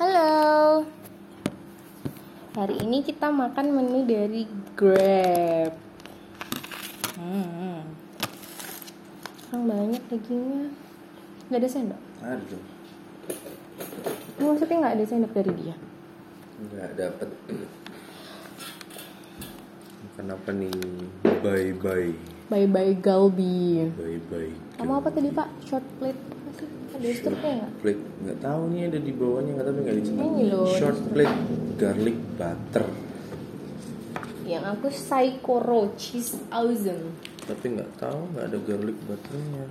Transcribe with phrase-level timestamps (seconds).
[0.00, 0.80] Halo.
[2.56, 5.76] Hari ini kita makan menu dari Grab.
[7.20, 7.84] Hmm.
[9.52, 10.72] Banyak dagingnya.
[11.52, 12.00] Gak ada sendok.
[12.24, 12.58] Ada.
[14.40, 15.76] Maksudnya nggak ada sendok dari dia.
[16.64, 17.28] Nggak dapet.
[20.16, 20.80] Kenapa nih?
[21.44, 22.16] Bye bye.
[22.48, 23.92] Bye bye Galbi.
[24.00, 24.52] Bye bye.
[24.80, 25.68] Kamu apa tadi Pak?
[25.68, 26.39] Short plate
[27.00, 27.72] Ada struknya nggak?
[27.80, 30.20] Plate nggak tahu nih ada di bawahnya nggak tahu nggak dicetak.
[30.20, 30.68] Ini loh.
[30.76, 31.38] Short plate
[31.80, 32.86] garlic butter.
[34.44, 37.16] Yang aku Saikoro cheese awesome.
[37.48, 39.64] Tapi nggak tahu nggak ada garlic butternya.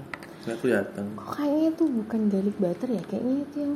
[0.50, 1.06] Nggak kelihatan.
[1.14, 3.04] Kok kayaknya itu bukan garlic butter ya?
[3.06, 3.74] Kayaknya itu yang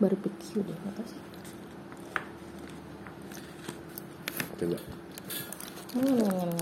[0.00, 1.20] barbecue deh, apa sih?
[4.64, 4.78] Coba.
[5.92, 6.56] Hmm.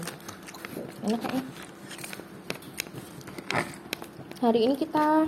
[1.07, 1.45] Enak kayaknya.
[4.37, 5.25] Hari ini kita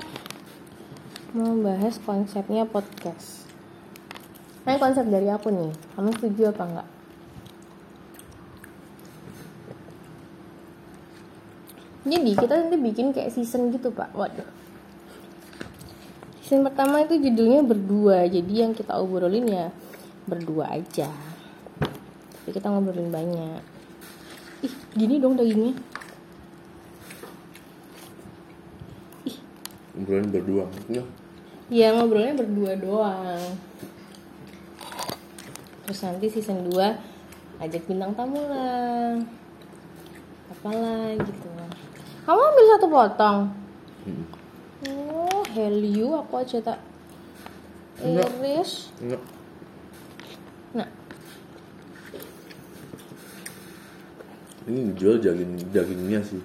[1.37, 3.45] mau bahas konsepnya podcast.
[4.64, 5.73] Nah, konsep dari aku nih.
[5.92, 6.89] Kamu setuju apa enggak?
[12.08, 14.08] Jadi kita nanti bikin kayak season gitu pak.
[14.16, 14.48] Waduh.
[16.41, 18.25] Season pertama itu judulnya berdua.
[18.25, 19.69] Jadi yang kita obrolin ya
[20.25, 21.12] berdua aja.
[22.41, 23.60] Tapi kita ngobrolin banyak.
[24.64, 25.77] Ih, gini dong dagingnya.
[30.09, 30.64] Obrolan berdua.
[30.89, 31.05] Ya.
[31.69, 33.45] Ya ngobrolnya berdua doang.
[35.84, 36.81] Terus nanti season 2
[37.61, 39.20] ajak bintang tamu lah.
[40.48, 41.48] Apalah gitu.
[42.25, 43.39] Kamu ambil satu potong.
[44.09, 44.25] Hmm.
[44.89, 46.81] Oh, Heliu aku aja tak
[48.00, 48.33] Enggak.
[48.41, 48.89] iris.
[49.05, 49.20] Enggak.
[50.72, 50.89] Nah,
[54.65, 56.41] Ini dijual daging dagingnya sih.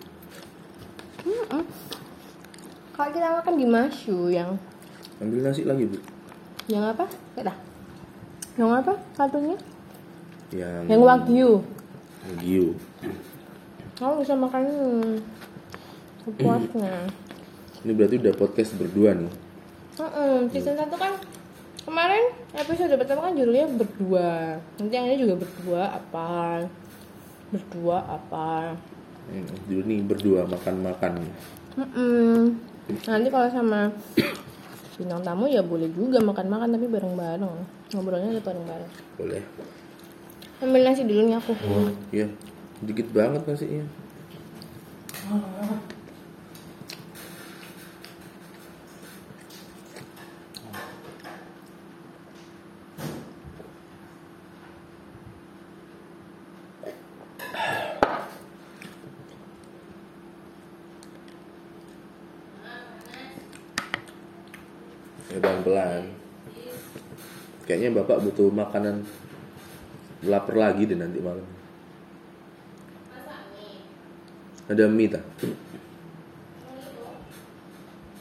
[1.23, 1.64] mm-mm.
[3.03, 4.55] Kalau kita makan di Masyu yang
[5.19, 5.99] Ambil nasi lagi bu.
[6.71, 7.03] yang apa?
[7.35, 7.51] Dah.
[8.55, 8.93] Yang apa?
[9.11, 9.59] Satunya?
[10.55, 10.87] Yang.
[10.87, 11.51] Yang wagyu.
[12.23, 12.65] Wagyu.
[13.99, 14.63] Kamu bisa makan
[16.23, 17.11] sepuasnya.
[17.83, 19.31] Ini berarti udah podcast berdua nih.
[19.99, 21.19] Mm-mm, season 1 kan
[21.83, 22.23] kemarin
[22.55, 24.30] episode pertama kan judulnya berdua.
[24.80, 26.63] Nanti yang ini juga berdua apa?
[27.52, 28.80] Berdua apa?
[29.27, 31.19] Hmm, Dulu nih berdua makan-makan.
[31.75, 32.71] Mm-mm.
[32.88, 33.92] Nanti kalau sama
[34.94, 37.55] bintang tamu ya boleh juga makan-makan tapi bareng-bareng.
[37.95, 38.92] Ngobrolnya ada bareng-bareng.
[39.17, 39.42] Boleh.
[40.64, 41.54] Ambil nasi dulu nih aku.
[42.11, 42.27] Iya.
[42.83, 43.86] Dikit banget nasinya.
[45.23, 45.92] Ya
[67.83, 69.04] Kayaknya bapak butuh makanan
[70.23, 71.44] lapar lagi deh nanti malam.
[74.71, 75.20] Ada mie tak?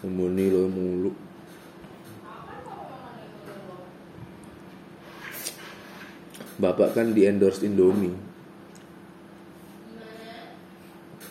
[0.03, 1.15] Muni lo mulu.
[6.59, 8.19] Bapak kan di endorse Indomie.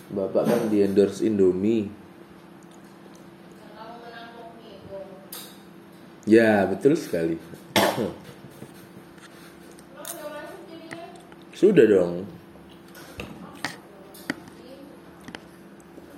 [0.08, 1.92] Bapak kan di endorse Indomie.
[6.24, 7.60] Ya betul sekali.
[11.62, 12.26] Sudah dong.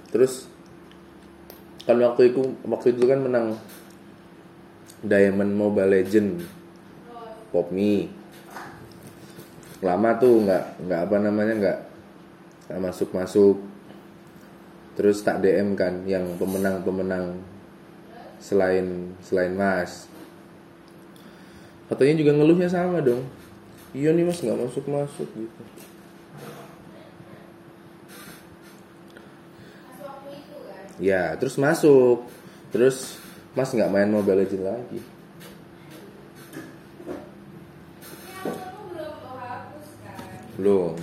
[0.08, 0.48] Terus
[1.84, 3.60] kan waktu itu waktu itu kan menang
[5.04, 6.48] Diamond Mobile Legend
[7.52, 8.08] Popmi
[9.84, 11.80] lama tuh nggak nggak apa namanya nggak
[12.80, 13.60] masuk masuk
[14.96, 17.44] terus tak DM kan yang pemenang pemenang
[18.40, 20.08] selain selain Mas.
[21.92, 23.43] Katanya juga ngeluhnya sama dong
[23.94, 25.64] iya nih Mas nggak masuk masuk gitu
[31.02, 32.24] Ya, terus masuk.
[32.70, 33.18] Terus
[33.58, 35.00] Mas nggak main Mobile Legends lagi.
[40.58, 40.96] Belum.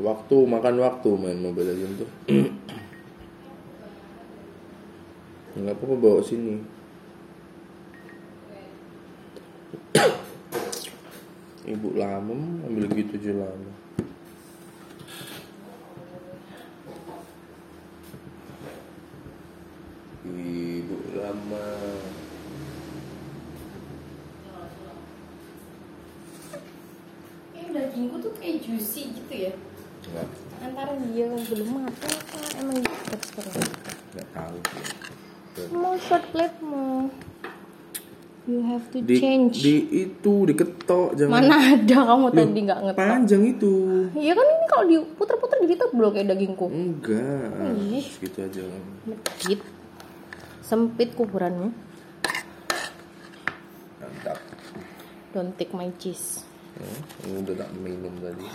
[0.00, 2.10] Waktu makan waktu main Mobile Legends tuh.
[5.60, 6.79] Nggak apa-apa bawa sini.
[11.70, 12.34] Ibu lama
[12.66, 13.70] ambil gitu aja lama.
[20.26, 21.66] Ibu lama.
[27.54, 29.52] Ini dagingku tuh kayak juicy gitu ya.
[30.10, 30.28] Enggak,
[30.60, 33.64] Antara dia yang belum matang apa emang gitu teksturnya.
[34.12, 34.56] enggak tahu.
[35.76, 37.10] mau short plate-mu.
[38.50, 39.62] You have to Di, change.
[39.62, 42.98] di itu diketok jangan Mana ada kamu Loh, tadi nggak ngetok?
[42.98, 43.72] panjang itu
[44.12, 46.66] Iya kan ini kalau diputer-puter jadi tebel kayak dagingku.
[46.66, 48.02] enggak Ih.
[48.02, 48.62] segitu aja
[49.06, 49.60] Medit.
[50.60, 51.70] Sempit kuburanmu.
[53.96, 54.38] mantap
[55.30, 56.42] Don't take my cheese.
[56.74, 58.46] Hmm, ini udah tak minum tadi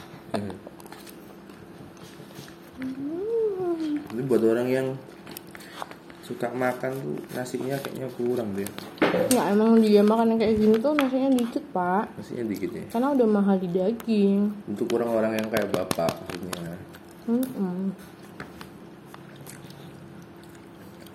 [4.07, 4.87] ini buat orang yang
[6.25, 8.65] suka makan tuh nasinya kayaknya kurang deh
[9.29, 12.09] Nggak emang dia makan yang kayak gini tuh nasinya dikit pak.
[12.17, 14.41] nasinya dikit ya Karena udah mahal di daging.
[14.65, 16.73] untuk orang-orang yang kayak bapak maksudnya
[17.25, 17.89] Hmm.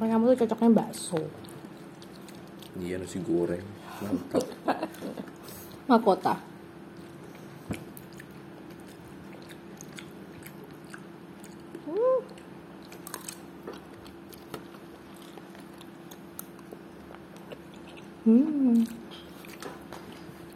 [0.00, 1.22] Kamu tuh cocoknya bakso.
[2.76, 3.62] iya nasi goreng
[4.00, 4.42] mantap
[5.90, 6.34] Mahkota.
[11.84, 12.20] Hmm.
[18.24, 18.84] Hmm.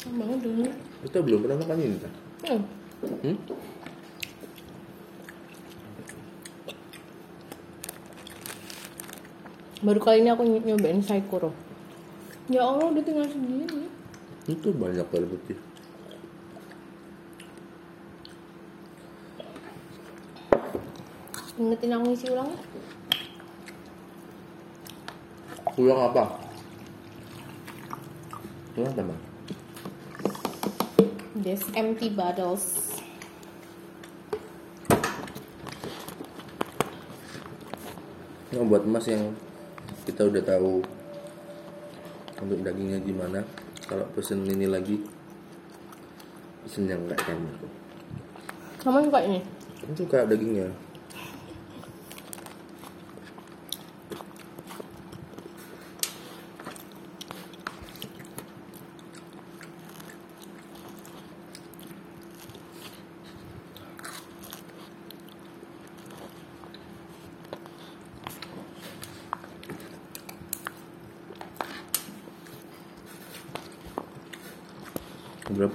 [0.04, 0.64] Enak banget dulu.
[1.14, 2.12] Kita belum pernah makan ini kan
[2.42, 2.60] Hmm.
[3.22, 3.36] hmm?
[9.78, 11.54] Baru kali ini aku ny- nyobain saikuro.
[12.50, 13.86] Ya Allah udah tinggal segini.
[14.44, 15.56] itu banyak kali putih
[21.56, 22.50] Ingetin aku ngisi ulang.
[22.50, 22.58] ya?
[25.74, 26.24] ulang apa
[28.78, 29.18] ulang teman
[31.44, 32.64] This empty bottles.
[38.54, 39.34] Nah, buat emas yang
[40.06, 40.78] kita udah tahu
[42.38, 43.40] untuk dagingnya gimana
[43.88, 45.00] kalau pesen ini lagi
[46.62, 47.50] pesen yang kayak kamu
[48.84, 49.40] Kamu suka ini?
[49.80, 50.68] kamu suka dagingnya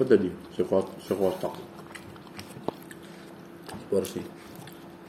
[0.00, 1.52] berapa tadi sekot sekotak
[3.92, 4.24] porsi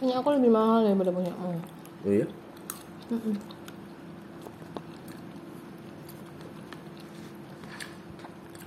[0.04, 1.60] Punya aku lebih mahal daripada punya kamu.
[2.04, 2.28] oh iya
[3.08, 3.36] Mm-mm.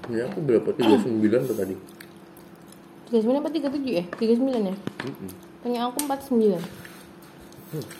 [0.09, 1.77] ini aku berapa tiga sembilan tuh tadi
[3.13, 4.05] 39 apa 37 ya?
[4.17, 4.77] 39 ya?
[5.07, 5.31] Mm-mm.
[5.61, 6.57] Punya aku 49.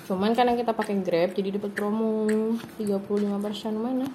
[0.09, 2.25] Cuman karena kita pakai Grab jadi dapat promo
[2.81, 2.89] 35%
[3.77, 4.09] mana?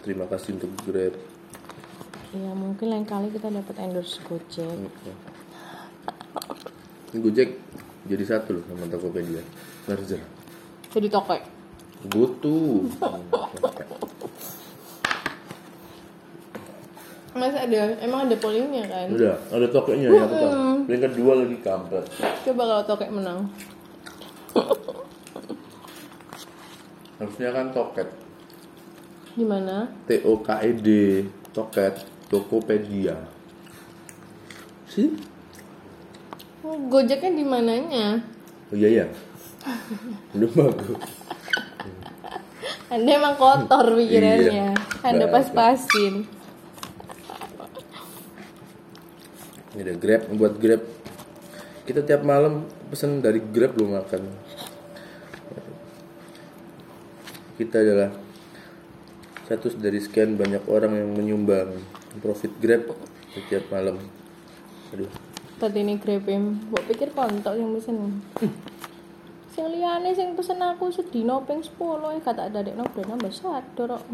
[0.00, 1.12] terima kasih untuk grab
[2.30, 4.70] Ya mungkin lain kali kita dapat endorse Gojek.
[7.10, 7.58] Ini Gojek
[8.06, 9.42] jadi satu loh sama Tokopedia.
[9.90, 10.22] Merger.
[10.94, 11.42] Jadi tokek.
[12.06, 12.86] Butuh.
[17.34, 19.06] Mas ada, emang ada pollingnya kan?
[19.10, 20.86] Udah, ada tokenya ya tahu.
[20.86, 22.06] Yang kedua lagi kampret.
[22.46, 23.50] Coba kalau tokek menang.
[27.18, 28.08] Harusnya kan toket.
[29.34, 29.90] Gimana?
[30.06, 30.88] T O K E D.
[31.50, 32.19] Toket.
[32.30, 33.18] Tokopedia.
[34.86, 35.10] Sih?
[36.62, 38.22] Oh, Gojeknya di mananya?
[38.70, 39.06] Oh iya ya.
[40.38, 41.00] Udah bagus.
[42.90, 44.74] Anda emang kotor pikirannya.
[44.74, 45.02] Iya.
[45.02, 46.26] Anda pas-pasin.
[49.74, 50.82] Ini ada Grab buat Grab.
[51.86, 54.22] Kita tiap malam pesen dari Grab lo makan.
[57.58, 58.10] Kita adalah
[59.50, 62.92] satu dari sekian banyak orang yang menyumbang profit Grab
[63.32, 63.96] setiap malam.
[64.92, 65.10] Aduh,
[65.60, 68.24] Tadi ini grabim, mbok pikir kontok yang pesen.
[69.52, 71.76] Sing liyane sing pesen aku sedino ping 10
[72.16, 74.04] ya kata dadekno brand ambassador kok.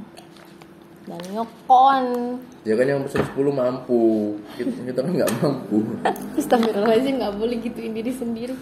[1.07, 2.05] Dan nyokon.
[2.67, 4.35] ya kan yang pesen 10 mampu.
[4.59, 5.87] Kita, kita kan nggak mampu.
[6.43, 8.55] Astagfirullahaladzim nggak boleh gituin diri sendiri.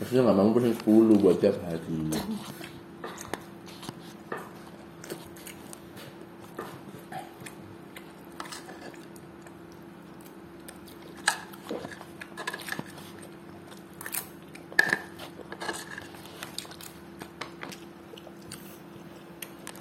[0.00, 2.08] Maksudnya nggak mampu pesen 10 buat tiap hari.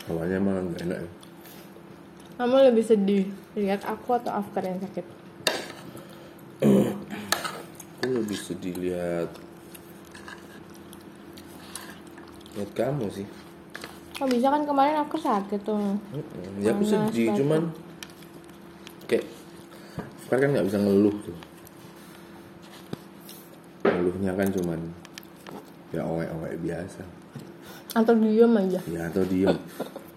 [0.08, 1.10] Awalnya emang nggak enak ya.
[2.39, 3.25] Kamu lebih sedih
[3.57, 5.01] lihat aku atau Afkar yang sakit?
[6.62, 9.34] Aku lebih sedih lihat
[12.53, 13.25] lihat kamu sih.
[14.22, 15.98] Oh bisa kan kemarin aku sakit tuh.
[16.13, 16.62] Mm-mm.
[16.62, 17.38] Ya aku sedih batuk.
[17.41, 17.62] cuman
[19.10, 19.25] kayak
[20.29, 21.38] Far kan nggak bisa ngeluh tuh.
[23.89, 24.79] Ngeluhnya kan cuman
[25.89, 27.01] ya owek-owek biasa.
[27.98, 29.50] atau diem aja ya atau dia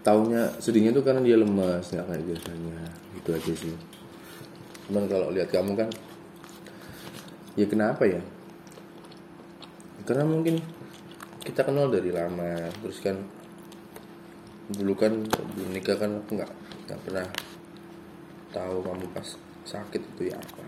[0.00, 2.78] taunya sedihnya tuh karena dia lemas nggak kayak biasanya.
[3.16, 3.76] Itu aja sih.
[4.88, 5.88] Cuman kalau lihat kamu kan
[7.54, 8.21] ya kenapa ya?
[10.09, 10.59] Karena mungkin
[11.45, 12.73] kita kenal dari lama.
[12.80, 13.16] Terus kan
[14.71, 16.52] dulu kan belum nikah kan aku nggak
[16.87, 17.26] nggak pernah
[18.54, 19.28] tahu kamu pas
[19.69, 20.64] sakit itu ya apa.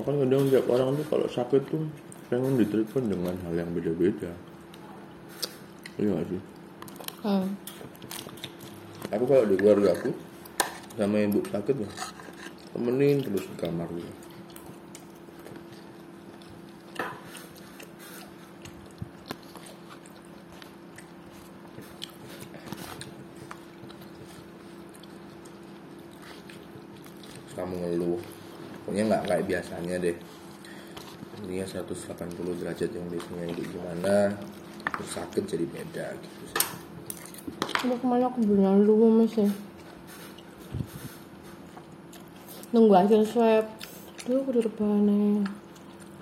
[0.00, 1.84] Kan kadang tiap orang tuh kalau sakit tuh
[2.30, 4.30] pengen ditreatment dengan hal yang beda-beda.
[5.98, 6.42] Iya gak sih?
[7.26, 7.46] hmm.
[9.10, 10.14] Aku kalau di keluarga aku
[10.94, 11.90] sama ibu sakit ya
[12.70, 14.14] temenin terus di kamar gitu.
[27.58, 28.22] Kamu ngeluh
[28.86, 30.16] pokoknya nggak kayak biasanya deh
[31.46, 34.34] ini 180 derajat yang biasanya itu gimana?
[34.96, 36.64] Terus sakit jadi beda gitu sih.
[37.80, 39.48] Aduh ke mana aku bilang dulu mas ya?
[42.76, 43.64] Nunggu hasil swab.
[44.20, 45.24] Dulu aku di rebane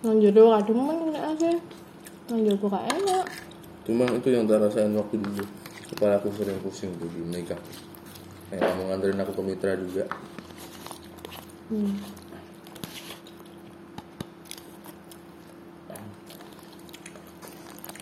[0.07, 1.51] Nanjur dulu gak demen enak aja
[2.31, 3.27] Nanjur gue gak enak.
[3.83, 5.45] Cuma itu yang tak rasain waktu dulu.
[5.91, 7.59] Kepala aku sering pusing tuh di nikah
[8.55, 10.05] Yang kamu nganterin aku ke mitra juga.
[11.69, 12.18] Hmm.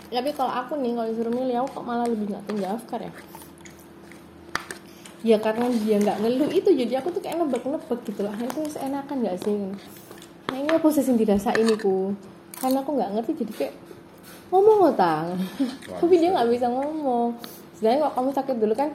[0.07, 3.13] Tapi kalau aku nih kalau disuruh milih aku kok malah lebih gak tinggal Afkar ya?
[5.27, 8.35] Ya karena dia nggak ngeluh itu jadi aku tuh kayak nebak-nebak gitu lah.
[8.39, 9.59] Itu seenakan gak sih?
[10.47, 12.15] Nah ini sih yang dirasa ini ku
[12.63, 13.75] Karena aku nggak ngerti jadi kayak
[14.55, 15.35] Ngomong otang
[15.99, 17.35] Tapi dia nggak bisa ngomong.
[17.75, 18.91] Sedangkan kalau kamu sakit dulu kan?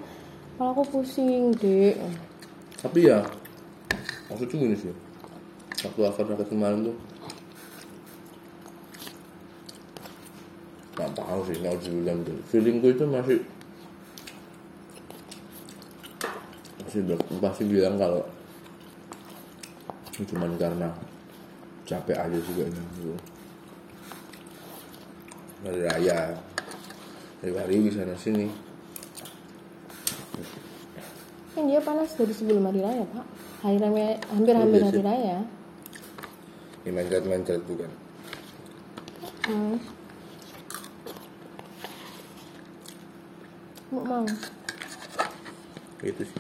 [0.56, 2.00] Kalau aku pusing dek
[2.80, 3.20] Tapi ya
[4.32, 4.96] Aku gini sih.
[5.84, 6.96] Waktu akar sakit kemarin tuh
[11.02, 13.42] Gak tahu sih, nggak bilang gitu Feelingku itu masih
[16.86, 17.02] Masih
[17.42, 18.22] pasti bilang kalau
[20.14, 20.94] ini Cuman karena
[21.90, 23.18] Capek aja juga ini gitu.
[25.66, 26.38] Hari raya
[27.42, 28.54] Hari hari bisa sini
[31.58, 33.26] Kan dia panas dari sebelum hari raya pak
[33.66, 35.06] Hari raya hampir-hampir Oh, iya hari sih.
[35.10, 35.38] raya
[36.86, 37.92] Ini mencret-mencret tuh kan
[39.50, 40.01] hmm.
[43.92, 44.24] Mau mau.
[46.00, 46.40] Gitu sih.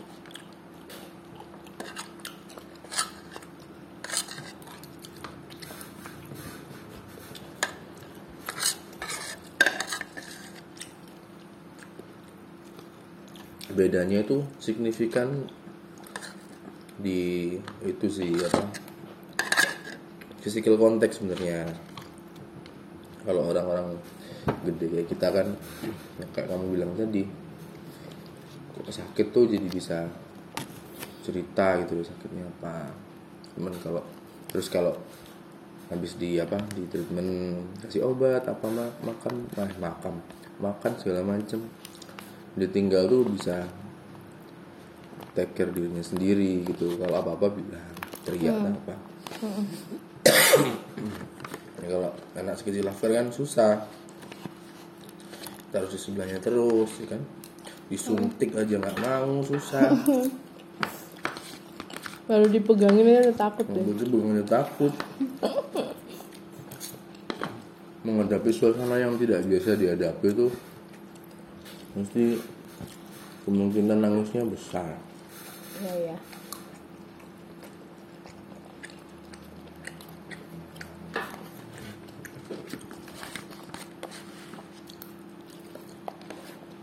[13.75, 15.43] Bedanya itu signifikan
[17.03, 18.63] di itu sih apa?
[20.39, 21.67] Physical konteks sebenarnya.
[23.27, 23.99] Kalau orang-orang
[24.63, 25.47] gede kayak kita kan
[26.17, 27.40] ya kayak kamu bilang tadi
[28.91, 30.05] sakit tuh jadi bisa
[31.21, 32.91] cerita gitu loh sakitnya apa.
[33.55, 34.03] Cuman kalau
[34.51, 34.93] terus kalau
[35.91, 40.13] habis di apa di treatment kasih obat apa ma- makan mah makan
[40.59, 41.63] makan segala macem.
[42.55, 43.63] Dia tinggal tuh bisa
[45.31, 46.99] take care dirinya sendiri gitu.
[46.99, 47.95] Kalau apa apa bilang
[48.27, 48.95] teriak dan apa.
[51.81, 53.87] Ya, kalau anak sekecil lover kan susah.
[55.71, 57.23] Harus di sebelahnya terus ya kan
[57.91, 59.91] disuntik aja nggak mau susah.
[62.31, 64.93] Baru dipegangin aja udah takut deh Betul bukannya takut.
[68.07, 70.47] Menghadapi suasana yang tidak biasa dihadapi itu
[71.91, 72.39] mesti
[73.43, 74.95] kemungkinan nangisnya besar.
[75.83, 76.15] Iya iya.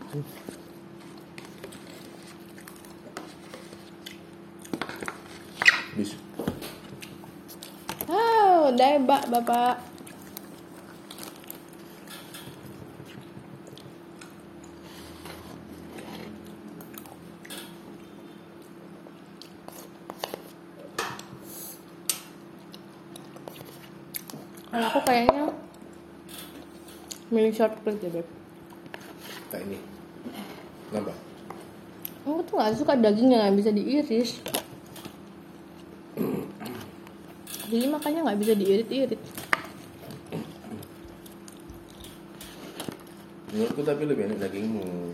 [0.09, 0.58] bis
[8.79, 9.75] Udah hebat bapak
[24.71, 25.51] Kalau aku kayaknya
[27.35, 28.27] milih short plate ya beb.
[29.51, 29.83] kayak ini
[30.87, 31.11] kenapa
[32.23, 34.39] Aku tuh gak suka daging yang gak bisa diiris.
[37.69, 39.21] Jadi makanya nggak bisa diirit-irit.
[43.49, 45.09] menurutku tapi lebih enak dagingmu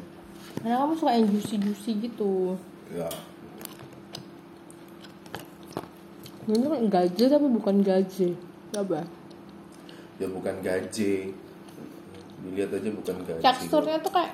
[0.59, 2.59] Karena kamu suka yang juicy-juicy gitu.
[2.91, 3.07] ya
[6.45, 8.35] Ini kan gaje tapi bukan gaje.
[8.75, 9.07] Apa?
[10.15, 11.31] ya bukan gaje
[12.39, 14.31] dilihat aja bukan gaji Teksturnya tuh kayak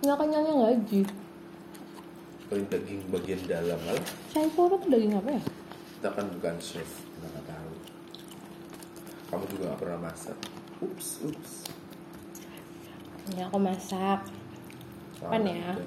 [0.00, 1.00] nggak kenyalnya gaji.
[2.44, 3.94] paling daging bagian dalam lah
[4.30, 5.42] Saiporo tuh daging apa ya?
[6.04, 7.72] Kita kan bukan chef kita nggak tahu
[9.32, 10.36] kamu juga nggak pernah masak
[10.84, 11.64] ups ups
[13.24, 14.20] Ini aku masak.
[15.16, 15.80] Sama ya?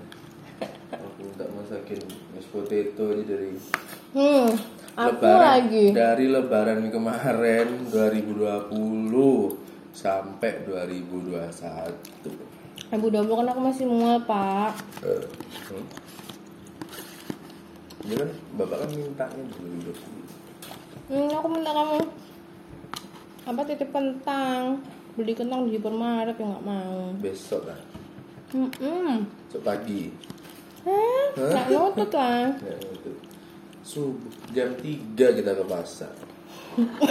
[0.89, 2.01] aku nggak masakin
[2.33, 3.62] mashed potato aja dari
[4.09, 4.57] Hmm,
[4.97, 5.93] aku lebaran lagi.
[5.93, 8.74] dari lebaran kemarin 2020
[9.93, 14.81] sampai 2021 Ibu double kan aku masih mual pak.
[15.05, 16.06] Hmm.
[18.07, 19.91] Dia kan bapak kan mintanya dulu
[21.07, 22.03] Hmm, aku minta kamu
[23.47, 24.83] apa titip kentang
[25.15, 27.15] beli kentang di supermarket yang nggak mau.
[27.23, 27.79] besok kan
[28.51, 29.23] Hmm, hmm.
[29.47, 30.11] besok pagi
[30.83, 31.25] Hah?
[31.35, 32.51] Nggak nutut lah.
[32.67, 32.75] ya,
[33.83, 36.11] subuh jam 3 kita ke pasar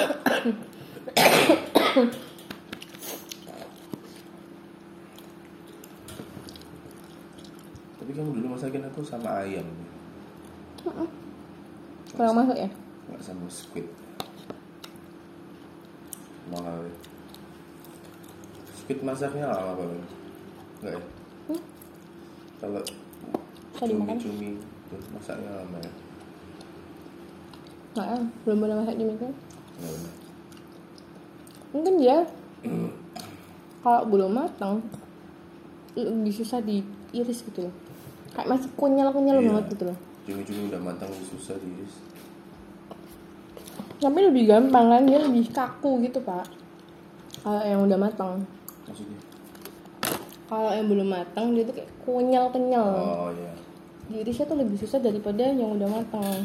[7.96, 9.66] tapi kamu dulu masakin aku sama ayam
[12.08, 12.70] Kurang masuk ya?
[13.06, 13.86] nggak sama squid
[16.48, 16.94] mahal ya.
[18.72, 20.02] squid masaknya lama banget
[20.76, 21.02] nggak ya
[21.46, 21.62] Hmm?
[22.58, 22.82] kalau
[23.70, 24.16] Bisa dimakan?
[24.18, 25.92] cumi tuh masaknya lama ya
[27.92, 28.24] Nggak, ah.
[28.42, 29.28] belum pernah masak di meja.
[29.72, 30.14] nggak benar
[31.68, 32.16] Mungkin dia
[33.80, 34.82] kalau belum matang
[35.94, 37.74] lebih susah diiris gitu loh.
[38.32, 39.46] Kayak masih kunyal-kunyal Iya.
[39.46, 39.98] banget gitu loh.
[40.26, 41.94] Cumi-cumi udah matang susah diiris
[43.96, 46.44] Tapi lebih gampang kan dia lebih kaku gitu pak.
[47.40, 48.44] Kalau yang udah matang.
[48.84, 49.16] maksudnya
[50.46, 52.90] Kalau yang belum matang dia tuh kayak kunyal-kenyal.
[52.92, 53.52] oh ya
[54.06, 56.44] Diirisnya tuh lebih susah daripada yang udah matang.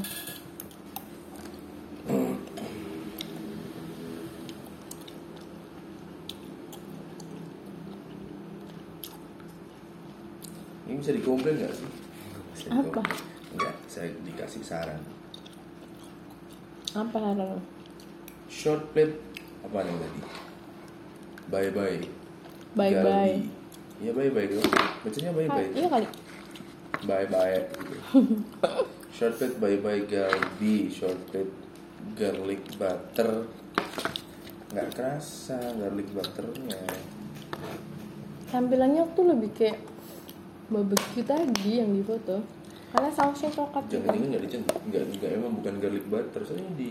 [10.88, 11.90] ini bisa dikomplain nggak sih
[12.70, 13.02] Apa?
[14.02, 15.02] Saya dikasih saran.
[16.98, 17.62] Apa saran?
[18.50, 19.14] short plate
[19.62, 20.22] apa nih tadi?
[21.54, 22.02] Bye bye
[22.74, 23.38] Bye bye.
[24.02, 24.66] ya bye bye dong.
[25.06, 26.08] Bacanya bye bye Iya kali.
[27.06, 27.62] bye bye
[29.16, 30.90] short plate bye bye galbi.
[30.90, 31.54] Short plate
[32.18, 33.46] garlic butter.
[34.74, 36.82] Nggak kerasa garlic butternya.
[38.50, 39.78] Tampilannya tuh lebih kayak
[40.74, 42.61] barbecue tadi yang di foto.
[42.92, 44.04] Karena sausnya coklat gitu.
[44.04, 46.42] jangan nggak dicentang nggak nggak emang bukan garlic butter.
[46.44, 46.90] Soalnya di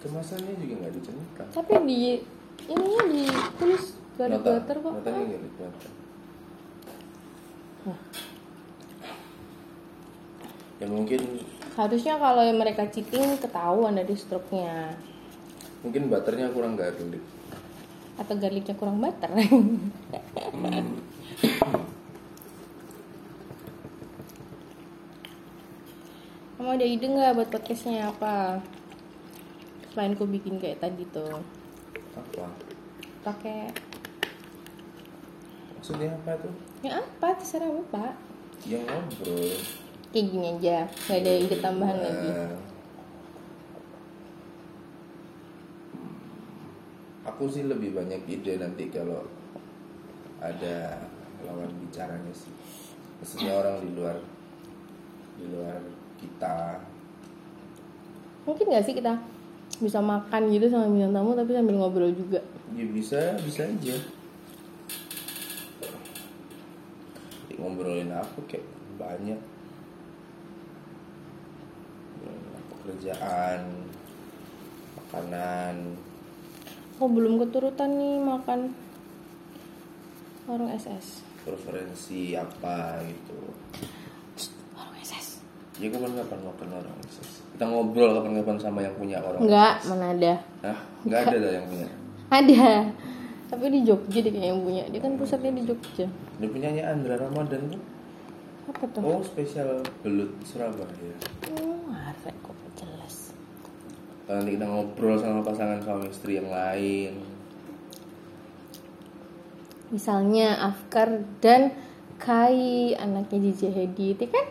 [0.00, 2.00] kemasannya juga nggak dicentang Tapi di
[2.66, 4.92] ininya ditulis garlic Nota- butter kok.
[4.94, 5.90] notanya garlic butter.
[10.76, 11.20] Ya mungkin
[11.70, 14.92] Harusnya kalau yang mereka cheating ketahuan dari struknya.
[15.80, 17.24] Mungkin butternya kurang garlic.
[18.16, 19.32] Atau garlicnya kurang butter.
[26.60, 28.12] Kamu ada ide nggak buat podcastnya?
[28.12, 28.60] Apa?
[29.96, 31.40] Selain ku bikin kayak tadi tuh,
[32.12, 32.52] apa?
[33.24, 33.72] Pakai
[35.72, 36.52] maksudnya apa tuh?
[36.84, 37.32] Ya apa?
[37.40, 38.12] Terserah bapak.
[38.68, 39.56] yang ngobrol.
[40.12, 40.76] Kayak gini aja,
[41.08, 42.28] nggak ada ide tambahan lagi.
[42.28, 42.52] Nah,
[47.24, 49.24] aku sih lebih banyak ide nanti kalau
[50.44, 51.08] ada
[51.40, 52.52] lawan bicaranya sih.
[53.16, 54.20] Maksudnya orang di luar
[55.40, 56.78] di luar kita
[58.42, 59.16] Mungkin nggak sih kita
[59.78, 62.40] bisa makan gitu sama bintang tamu tapi sambil ngobrol juga.
[62.70, 63.96] ya bisa bisa aja
[67.48, 69.40] Ya, ngobrolin apa kayak banyak
[72.20, 72.32] Ya,
[72.70, 73.60] pekerjaan
[74.96, 75.76] makanan
[76.96, 78.76] Oh belum keturutan nih makan
[80.44, 81.24] warung SS.
[81.40, 83.40] preferensi apa gitu.
[85.80, 86.96] Ya kapan-kapan makan orang
[87.50, 90.32] kita ngobrol kapan-kapan sama yang punya orang Enggak, mana ada.
[90.62, 90.78] Hah?
[91.02, 91.88] nggak ada dah yang punya
[92.30, 92.66] Ada.
[93.50, 94.86] Tapi di Jogja dia yang punya.
[94.86, 96.06] Dia kan pusatnya di Jogja.
[96.06, 97.82] dia punyanya Andra Ramadan tuh
[98.68, 99.02] Apa tuh?
[99.02, 101.10] oh spesial belut Surabaya
[101.50, 103.34] Hmm, arek kok jelas.
[104.24, 107.18] Nanti kita ngobrol sama pasangan suami istri yang lain
[109.90, 111.74] Misalnya Afkar dan
[112.14, 114.46] Kai anaknya DJ Hedi, itu kan?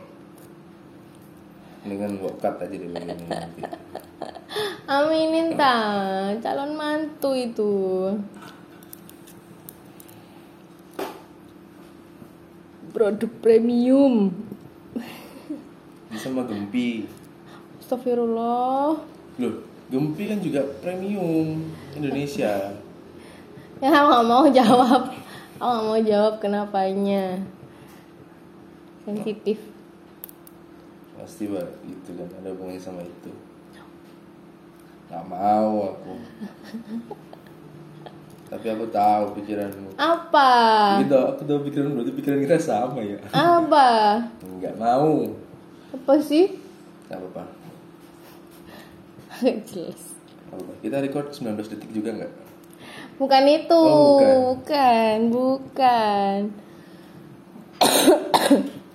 [1.88, 3.62] Ini kan bokat aja dulu ini nanti
[4.89, 5.78] Aminin ta,
[6.42, 7.74] calon mantu itu.
[12.89, 14.34] Produk premium.
[16.10, 17.06] bisa sama Gempi
[17.78, 18.98] Astagfirullah.
[19.38, 19.56] Loh,
[19.94, 22.74] Gempi kan juga premium Indonesia.
[23.80, 25.02] Ya aku nggak mau jawab.
[25.56, 27.39] Aku nggak mau jawab kenapanya.
[29.08, 29.68] Sensitif.
[31.19, 33.32] Pasti bah, itu kan ada hubungannya sama itu.
[35.12, 36.15] Gak mau aku.
[38.49, 39.99] Tapi aku tahu pikiranmu.
[39.99, 40.51] Apa?
[41.03, 43.19] Gitu, aku tahu pikiran berarti pikiran kita sama ya.
[43.36, 43.89] Apa?
[44.47, 45.27] Enggak mau.
[45.91, 46.55] Apa sih?
[47.12, 47.43] Gak apa-apa.
[49.43, 50.01] Gak jelas.
[50.49, 50.73] Apa-apa.
[50.82, 52.34] Kita record 19 detik juga nggak?
[53.19, 53.75] Bukan itu.
[53.75, 55.17] Oh, bukan.
[55.29, 56.39] Bukan.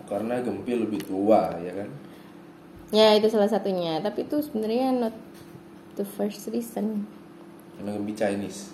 [0.09, 1.91] Karena Gempi lebih tua ya kan?
[2.95, 3.99] Ya itu salah satunya.
[3.99, 5.15] Tapi itu sebenarnya not
[5.99, 7.11] the first reason.
[7.75, 8.71] Karena Gempi Chinese.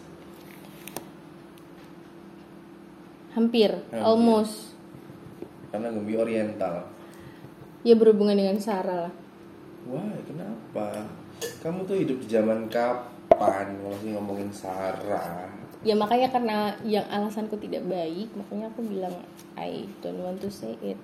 [3.32, 3.80] Hampir.
[3.80, 4.04] Hampir.
[4.04, 4.76] Almost.
[5.72, 6.84] Karena Gempi Oriental.
[7.80, 9.14] Ya berhubungan dengan Sarah lah.
[9.88, 11.08] Wah, kenapa?
[11.64, 13.72] Kamu tuh hidup di zaman kapan?
[13.80, 15.48] Masih ngomongin Sarah.
[15.80, 19.16] Ya makanya karena yang alasanku tidak baik, makanya aku bilang
[19.56, 21.00] I don't want to say it.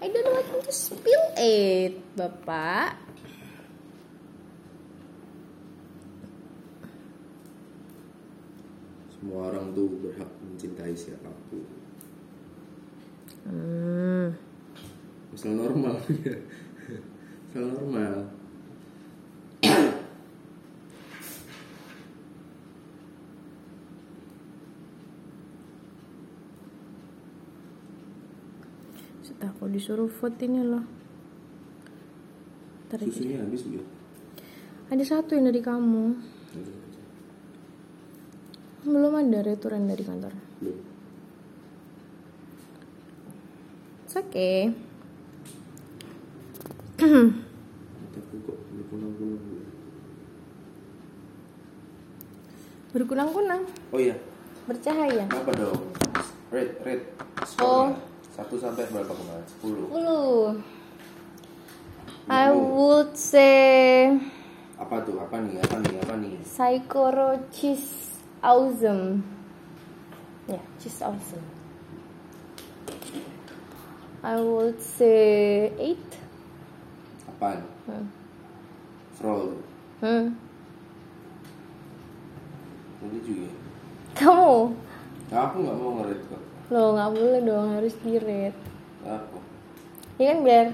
[0.00, 2.96] I don't want to spill it, Bapak.
[9.12, 11.68] Semua orang tuh berhak mencintai siapa pun.
[13.44, 14.32] Hmm.
[15.36, 16.00] Misal normal.
[17.44, 18.39] Misal normal.
[29.40, 30.84] Aku disuruh vote ini loh.
[32.92, 33.00] Ntar.
[33.08, 33.86] Susunya habis belum?
[34.92, 36.04] Ada satu yang dari kamu.
[38.84, 40.34] Belum ada returan dari kantor.
[40.60, 40.78] Belum.
[44.04, 44.74] It's okay.
[52.90, 53.62] Berkunang-kunang.
[53.94, 54.18] Oh iya,
[54.66, 55.30] bercahaya.
[55.30, 55.94] apa dong?
[56.50, 57.00] Red, red.
[57.62, 58.09] Oh.
[58.40, 58.48] Skornya.
[58.48, 59.44] Satu sampai berapa kemarin?
[59.44, 59.84] Sepuluh.
[59.92, 60.64] 10.
[62.30, 64.16] I would say
[64.80, 65.20] Apa tuh?
[65.20, 65.60] Apa nih?
[65.60, 66.00] Apa nih?
[66.00, 66.40] Apa nih?
[66.40, 69.20] Saikoro cheese awesome.
[70.48, 71.44] Ya, cheese awesome.
[74.24, 75.96] I would say 8.
[77.36, 77.60] Apaan?
[77.88, 78.06] Hmm.
[79.20, 79.60] Froll.
[80.00, 80.32] Hmm.
[83.04, 83.48] Ini juga.
[84.16, 84.52] Kamu?
[85.32, 86.49] Nah, aku nggak mau ngerit kok.
[86.70, 88.60] Loh, nggak boleh dong, harus di-rate.
[89.02, 89.38] Aku.
[90.22, 90.66] Ya kan biar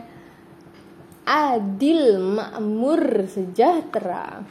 [1.25, 4.45] adil, makmur, sejahtera.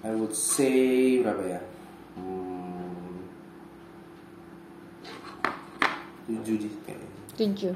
[0.00, 1.60] I would say berapa ya?
[2.16, 3.28] Hmm,
[6.24, 7.08] tujuh sih kayaknya.
[7.38, 7.38] 7.
[7.38, 7.74] Tujuh.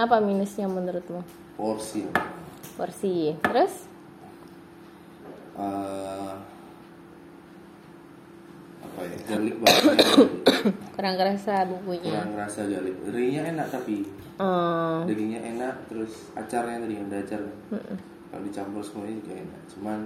[0.00, 1.26] Apa minusnya menurutmu?
[1.58, 2.06] Porsi.
[2.78, 3.36] Porsi.
[3.42, 3.90] Terus?
[5.58, 6.32] Eh,
[9.14, 9.18] ya?
[9.28, 9.96] Garlic banget.
[10.94, 12.10] Kurang kerasa bukunya.
[12.10, 12.94] Kurang rasa garlic.
[13.04, 13.96] Dagingnya enak tapi
[14.34, 15.06] Oh.
[15.06, 17.40] dagingnya enak terus acarnya tadi ada acar.
[17.70, 17.96] Mm-mm.
[18.26, 19.60] Kalau dicampur semuanya juga enak.
[19.68, 19.98] Cuman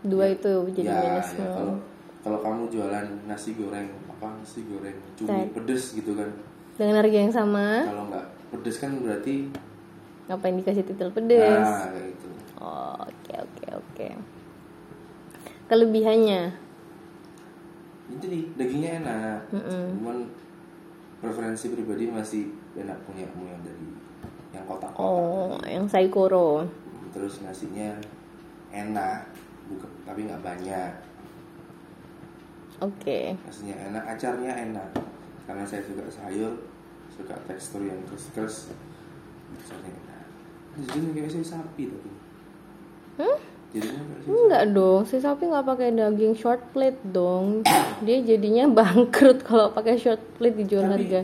[0.00, 1.38] Dua itu jadi ya, minusnya.
[1.38, 1.74] ya kalau
[2.20, 6.28] kalau kamu jualan nasi goreng apa nasi goreng cumi pedes gitu kan
[6.74, 9.52] Dengan harga yang sama, kalau nggak pedes kan berarti
[10.24, 11.60] ngapain dikasih titel pedes?
[11.60, 12.28] nah kayak gitu
[12.58, 14.08] Oh, Oke oke oke.
[15.66, 16.40] Kelebihannya,
[18.10, 19.84] itu nih dagingnya enak Mm-mm.
[19.98, 20.18] cuman
[21.20, 22.44] preferensi pribadi masih
[22.74, 23.88] enak punya kamu yang dari
[24.50, 26.66] yang kotak-kotak oh yang saikoro.
[27.14, 27.94] terus nasinya
[28.70, 29.30] enak
[29.70, 30.92] bukan tapi nggak banyak
[32.80, 33.36] Oke.
[33.46, 34.90] nasinya enak acarnya enak
[35.44, 36.54] karena saya suka sayur
[37.10, 38.72] suka tekstur yang keras-keras
[39.52, 40.24] acarnya enak
[40.86, 42.10] jadinya kayak saya sapi tapi
[43.20, 43.36] Hmm?
[43.70, 47.62] Jadinya saya Enggak dong, si sapi nggak pakai daging short plate dong.
[48.02, 51.20] Dia jadinya bangkrut kalau pakai short plate dijual Tapi harga.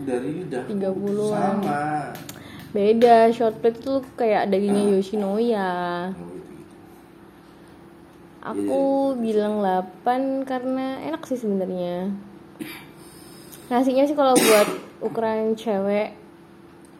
[0.00, 1.60] dari lidah 30-an.
[1.60, 1.80] sama
[2.70, 5.72] Beda, short plate itu kayak dagingnya Yoshinoya.
[6.14, 6.74] oh, gitu, gitu.
[8.40, 8.82] Aku
[9.18, 12.14] bilang 8 karena enak sih sebenarnya.
[13.68, 14.68] Nasinya sih kalau buat
[15.06, 16.14] ukuran cewek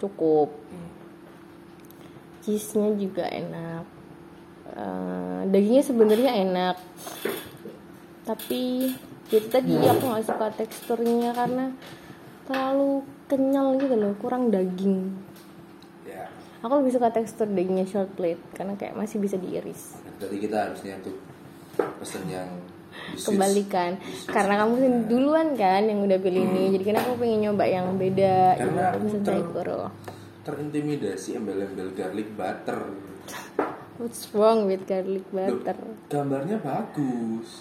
[0.02, 0.50] cukup.
[0.50, 0.90] Hmm.
[2.42, 3.99] Cheese-nya juga enak.
[4.80, 6.76] Eh, dagingnya sebenarnya enak.
[8.24, 8.88] Tapi
[9.28, 11.76] itu tadi aku nggak suka teksturnya karena
[12.48, 15.12] terlalu kenyal gitu loh, kurang daging.
[16.08, 16.24] ya.
[16.64, 20.00] Aku lebih suka tekstur dagingnya short plate karena kayak masih bisa diiris.
[20.20, 21.16] berarti kita harusnya untuk
[21.96, 22.48] pesen yang
[23.16, 23.96] kebalikan
[24.28, 27.86] karena kamu sendiri duluan kan yang udah pilih ini jadi kan aku pengen nyoba yang
[27.96, 28.36] beda.
[28.56, 29.92] Karena jadi aku ter-
[30.44, 33.09] terintimidasi embel-embel garlic butter
[34.00, 35.76] what's wrong with garlic Loh, butter
[36.08, 37.60] gambarnya bagus.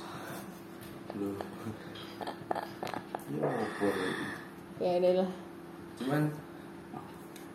[1.19, 1.36] Loh.
[3.30, 3.88] Ya apa
[4.80, 5.30] ya udah lah.
[5.99, 6.21] Cuman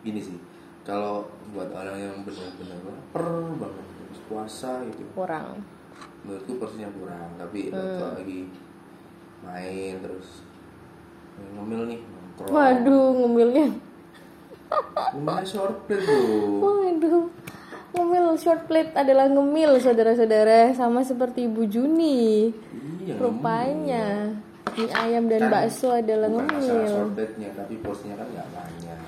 [0.05, 0.37] gini sih.
[0.85, 3.25] Kalau buat orang yang benar-benar lapar
[3.57, 3.85] banget
[4.29, 5.01] puasa gitu.
[5.17, 5.65] Kurang.
[6.21, 7.81] Menurutku porsinya kurang tapi Hmm.
[7.97, 8.39] kalau lagi
[9.41, 10.45] main terus
[11.57, 12.53] ngemil nih nongkrong.
[12.53, 13.67] Waduh ngemilnya.
[15.17, 17.25] Ngemilnya short plate loh waduh
[17.95, 20.75] ngemil short plate adalah ngemil saudara-saudara.
[20.75, 22.51] Sama seperti Ibu Juni.
[23.05, 24.33] Iya rupanya
[24.75, 26.89] mie ayam dan Kan bakso adalah bukan ngemil.
[26.91, 28.99] short plate-nya tapi porsinya kan nggak banyak.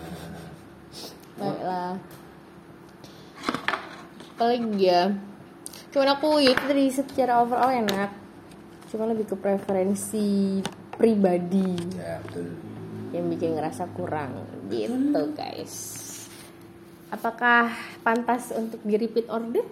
[1.38, 1.94] Baiklah.
[4.38, 5.04] Apalagi ya?
[5.92, 8.12] Cuman aku ya itu tadi secara overall enak.
[8.88, 10.62] Cuma lebih ke preferensi
[10.96, 11.76] pribadi.
[12.00, 12.56] Ya betul.
[13.12, 14.48] Yang bikin ngerasa kurang.
[14.72, 16.07] Gitu guys
[17.10, 19.64] apakah pantas untuk di repeat order?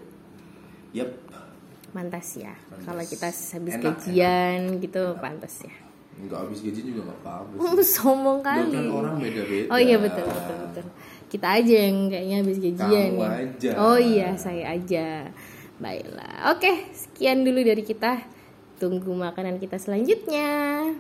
[0.96, 1.10] Yep.
[1.92, 2.52] Pantas ya.
[2.68, 2.84] Pantas.
[2.84, 5.76] kalau kita habis Enak, gajian gitu pantas ya.
[6.16, 8.72] Nggak habis gaji juga nggak apa-apa sombong Loh, kali.
[8.72, 9.68] kan orang beda-beda.
[9.72, 10.86] Oh iya betul betul betul.
[11.26, 13.30] Kita aja yang kayaknya habis gajian Kamu ya.
[13.44, 13.70] aja.
[13.80, 15.08] oh iya saya aja.
[15.76, 16.56] Baiklah.
[16.56, 18.24] Oke sekian dulu dari kita.
[18.76, 20.92] Tunggu makanan kita selanjutnya